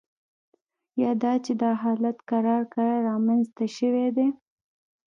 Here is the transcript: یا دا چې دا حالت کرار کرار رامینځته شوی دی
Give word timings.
یا 1.01 1.11
دا 1.21 1.33
چې 1.45 1.51
دا 1.61 1.71
حالت 1.83 2.17
کرار 2.29 2.63
کرار 2.73 2.99
رامینځته 3.09 3.65
شوی 3.77 4.07
دی 4.17 4.27